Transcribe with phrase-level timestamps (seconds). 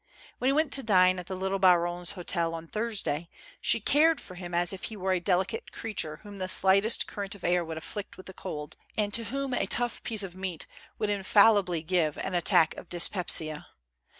[0.39, 2.57] When he went to dine at the little baronne's hotel, 298 THE FAST.
[3.07, 3.29] on Thursday,
[3.61, 7.35] she cared for him as if he were a delicate creature whom the slightest current
[7.35, 10.65] of air would afflict with a cold, and to whom a tough piece of meat
[10.97, 13.67] would infallibly give an attack of dyspepsia.